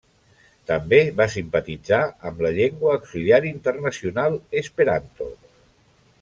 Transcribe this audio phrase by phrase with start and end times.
[0.69, 1.99] També va simpatitzar
[2.31, 5.31] amb la llengua auxiliar internacional esperanto.